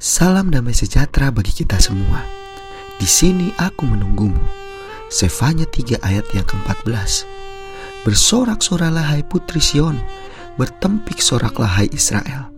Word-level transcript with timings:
Salam 0.00 0.48
damai 0.48 0.72
sejahtera 0.72 1.28
bagi 1.28 1.52
kita 1.52 1.76
semua. 1.76 2.24
Di 2.96 3.04
sini 3.04 3.52
aku 3.60 3.84
menunggumu. 3.84 4.40
Sefanya 5.12 5.68
3 5.68 6.00
ayat 6.00 6.24
yang 6.32 6.48
ke-14. 6.48 7.28
Bersorak-soralah 8.08 9.12
hai 9.12 9.20
putri 9.28 9.60
Sion, 9.60 10.00
bertempik 10.56 11.20
soraklah 11.20 11.68
hai 11.76 11.92
Israel. 11.92 12.48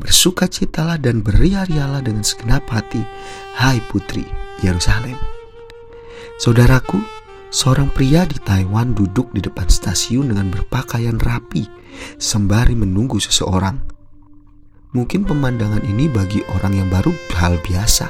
Bersukacitalah 0.00 0.96
dan 0.96 1.20
beria-rialah 1.20 2.00
dengan 2.00 2.24
segenap 2.24 2.64
hati, 2.72 3.04
hai 3.60 3.76
putri 3.92 4.24
Yerusalem. 4.64 5.20
Saudaraku, 6.40 6.96
seorang 7.52 7.92
pria 7.92 8.24
di 8.24 8.40
Taiwan 8.40 8.96
duduk 8.96 9.36
di 9.36 9.44
depan 9.44 9.68
stasiun 9.68 10.32
dengan 10.32 10.48
berpakaian 10.48 11.20
rapi, 11.20 11.60
sembari 12.16 12.72
menunggu 12.72 13.20
seseorang 13.20 13.95
Mungkin 14.94 15.26
pemandangan 15.26 15.82
ini 15.82 16.06
bagi 16.06 16.46
orang 16.54 16.78
yang 16.78 16.86
baru 16.86 17.10
hal 17.34 17.58
biasa, 17.66 18.06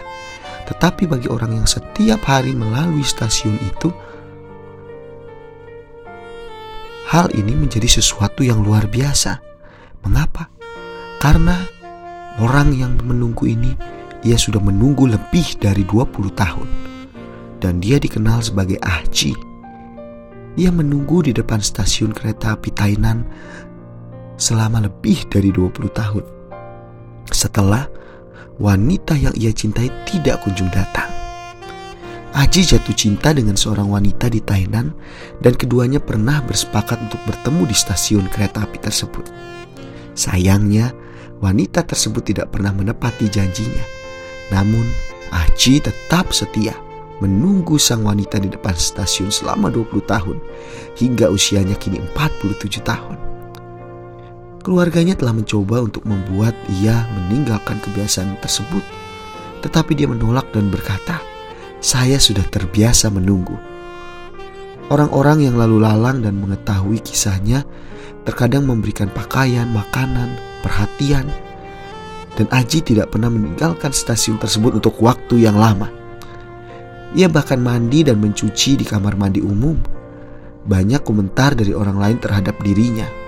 tetapi 0.68 1.08
bagi 1.08 1.30
orang 1.32 1.56
yang 1.56 1.66
setiap 1.66 2.20
hari 2.28 2.52
melalui 2.52 3.00
stasiun 3.00 3.56
itu, 3.64 3.88
hal 7.08 7.32
ini 7.32 7.56
menjadi 7.56 7.88
sesuatu 7.88 8.44
yang 8.44 8.60
luar 8.60 8.84
biasa. 8.84 9.40
Mengapa? 10.04 10.52
Karena 11.16 11.64
orang 12.44 12.76
yang 12.76 12.92
menunggu 13.00 13.48
ini 13.48 13.72
ia 14.20 14.36
sudah 14.36 14.60
menunggu 14.60 15.08
lebih 15.08 15.56
dari 15.56 15.80
20 15.86 16.28
tahun 16.36 16.68
dan 17.64 17.80
dia 17.80 17.96
dikenal 17.96 18.44
sebagai 18.44 18.76
Ahji. 18.84 19.32
Ia 20.60 20.68
menunggu 20.68 21.24
di 21.24 21.32
depan 21.32 21.60
stasiun 21.60 22.12
kereta 22.12 22.56
api 22.56 22.68
Tainan 22.72 23.24
selama 24.36 24.84
lebih 24.84 25.24
dari 25.32 25.48
20 25.52 25.88
tahun 25.92 26.35
setelah 27.30 27.88
wanita 28.56 29.14
yang 29.16 29.34
ia 29.36 29.52
cintai 29.52 29.88
tidak 30.08 30.42
kunjung 30.44 30.68
datang. 30.72 31.08
Aji 32.36 32.68
jatuh 32.68 32.92
cinta 32.92 33.32
dengan 33.32 33.56
seorang 33.56 33.88
wanita 33.88 34.28
di 34.28 34.44
Tainan 34.44 34.92
dan 35.40 35.56
keduanya 35.56 35.96
pernah 36.04 36.44
bersepakat 36.44 37.08
untuk 37.08 37.20
bertemu 37.24 37.64
di 37.64 37.72
stasiun 37.72 38.28
kereta 38.28 38.60
api 38.60 38.76
tersebut. 38.76 39.24
Sayangnya, 40.12 40.92
wanita 41.40 41.80
tersebut 41.88 42.28
tidak 42.28 42.52
pernah 42.52 42.76
menepati 42.76 43.32
janjinya. 43.32 43.84
Namun, 44.52 44.84
Aji 45.32 45.80
tetap 45.80 46.30
setia 46.30 46.76
menunggu 47.24 47.80
sang 47.80 48.04
wanita 48.04 48.36
di 48.36 48.52
depan 48.52 48.76
stasiun 48.76 49.32
selama 49.32 49.72
20 49.72 50.04
tahun 50.04 50.36
hingga 51.00 51.32
usianya 51.32 51.74
kini 51.80 51.98
47 52.12 52.84
tahun. 52.84 53.35
Keluarganya 54.66 55.14
telah 55.14 55.30
mencoba 55.30 55.78
untuk 55.78 56.02
membuat 56.10 56.50
ia 56.66 57.06
meninggalkan 57.14 57.78
kebiasaan 57.86 58.34
tersebut, 58.42 58.82
tetapi 59.62 59.94
dia 59.94 60.10
menolak 60.10 60.50
dan 60.50 60.74
berkata, 60.74 61.22
"Saya 61.78 62.18
sudah 62.18 62.42
terbiasa 62.50 63.06
menunggu." 63.14 63.54
Orang-orang 64.90 65.46
yang 65.46 65.54
lalu 65.54 65.78
lalang 65.78 66.18
dan 66.18 66.42
mengetahui 66.42 66.98
kisahnya 66.98 67.62
terkadang 68.26 68.66
memberikan 68.66 69.06
pakaian, 69.06 69.70
makanan, 69.70 70.34
perhatian, 70.66 71.30
dan 72.34 72.50
Aji 72.50 72.82
tidak 72.82 73.14
pernah 73.14 73.30
meninggalkan 73.30 73.94
stasiun 73.94 74.42
tersebut 74.42 74.82
untuk 74.82 74.98
waktu 74.98 75.46
yang 75.46 75.54
lama. 75.54 75.86
Ia 77.14 77.30
bahkan 77.30 77.62
mandi 77.62 78.02
dan 78.02 78.18
mencuci 78.18 78.82
di 78.82 78.82
kamar 78.82 79.14
mandi 79.14 79.38
umum. 79.38 79.78
Banyak 80.66 81.06
komentar 81.06 81.54
dari 81.54 81.70
orang 81.70 82.02
lain 82.02 82.18
terhadap 82.18 82.58
dirinya 82.66 83.25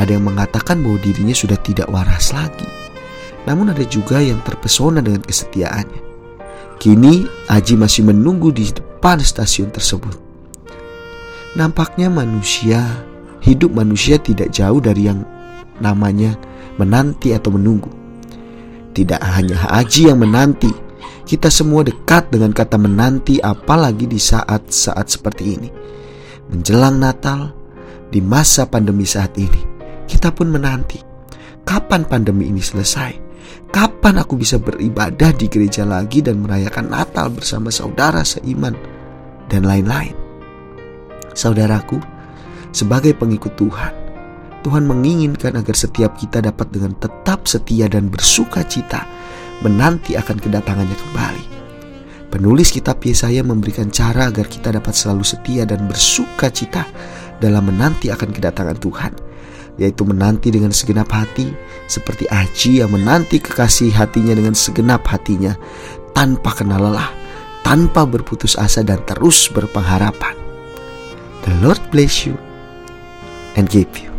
ada 0.00 0.16
yang 0.16 0.24
mengatakan 0.24 0.80
bahwa 0.80 0.98
dirinya 1.00 1.36
sudah 1.36 1.58
tidak 1.60 1.88
waras 1.92 2.32
lagi. 2.32 2.68
Namun 3.44 3.74
ada 3.74 3.82
juga 3.84 4.22
yang 4.22 4.40
terpesona 4.46 5.02
dengan 5.02 5.20
kesetiaannya. 5.26 6.02
Kini 6.78 7.26
Aji 7.50 7.74
masih 7.78 8.06
menunggu 8.06 8.50
di 8.50 8.70
depan 8.70 9.22
stasiun 9.22 9.70
tersebut. 9.70 10.14
Nampaknya 11.54 12.08
manusia, 12.08 12.80
hidup 13.44 13.76
manusia 13.76 14.16
tidak 14.16 14.50
jauh 14.54 14.80
dari 14.80 15.10
yang 15.10 15.22
namanya 15.82 16.34
menanti 16.80 17.34
atau 17.36 17.52
menunggu. 17.52 17.90
Tidak 18.96 19.20
hanya 19.20 19.60
Aji 19.68 20.08
yang 20.10 20.22
menanti, 20.22 20.72
kita 21.22 21.52
semua 21.52 21.86
dekat 21.86 22.32
dengan 22.32 22.50
kata 22.50 22.76
menanti 22.80 23.38
apalagi 23.38 24.10
di 24.10 24.18
saat-saat 24.18 25.06
seperti 25.06 25.44
ini. 25.44 25.68
Menjelang 26.50 26.98
Natal, 26.98 27.52
di 28.12 28.20
masa 28.20 28.68
pandemi 28.68 29.08
saat 29.08 29.32
ini, 29.40 29.71
kita 30.12 30.28
pun 30.28 30.52
menanti 30.52 31.00
kapan 31.64 32.04
pandemi 32.04 32.52
ini 32.52 32.60
selesai. 32.60 33.32
Kapan 33.72 34.20
aku 34.20 34.36
bisa 34.36 34.60
beribadah 34.60 35.32
di 35.32 35.48
gereja 35.48 35.88
lagi 35.88 36.20
dan 36.20 36.44
merayakan 36.44 36.92
Natal 36.92 37.32
bersama 37.32 37.72
saudara 37.72 38.20
seiman 38.20 38.76
dan 39.48 39.64
lain-lain. 39.64 40.12
Saudaraku, 41.32 41.96
sebagai 42.76 43.16
pengikut 43.16 43.56
Tuhan, 43.56 43.92
Tuhan 44.60 44.84
menginginkan 44.84 45.56
agar 45.56 45.72
setiap 45.72 46.20
kita 46.20 46.44
dapat 46.44 46.68
dengan 46.68 46.92
tetap 47.00 47.48
setia 47.48 47.88
dan 47.88 48.12
bersuka 48.12 48.60
cita 48.68 49.08
menanti 49.64 50.20
akan 50.20 50.36
kedatangannya 50.36 50.96
kembali. 51.08 51.44
Penulis 52.28 52.68
kitab 52.68 53.00
Yesaya 53.00 53.40
memberikan 53.40 53.88
cara 53.88 54.28
agar 54.28 54.44
kita 54.44 54.76
dapat 54.76 54.92
selalu 54.92 55.24
setia 55.24 55.64
dan 55.64 55.88
bersuka 55.88 56.52
cita 56.52 56.84
dalam 57.40 57.72
menanti 57.72 58.12
akan 58.12 58.28
kedatangan 58.28 58.76
Tuhan 58.76 59.31
yaitu 59.80 60.04
menanti 60.04 60.52
dengan 60.52 60.70
segenap 60.70 61.08
hati, 61.08 61.52
seperti 61.88 62.28
Aji 62.28 62.84
yang 62.84 62.92
menanti 62.92 63.40
kekasih 63.40 63.92
hatinya 63.92 64.36
dengan 64.36 64.52
segenap 64.52 65.04
hatinya, 65.08 65.56
tanpa 66.12 66.52
kenal 66.52 66.92
lelah, 66.92 67.10
tanpa 67.64 68.04
berputus 68.04 68.54
asa 68.60 68.84
dan 68.84 69.00
terus 69.08 69.48
berpengharapan. 69.48 70.36
The 71.48 71.52
Lord 71.64 71.80
bless 71.90 72.28
you 72.28 72.36
and 73.56 73.66
keep 73.66 73.96
you. 73.98 74.11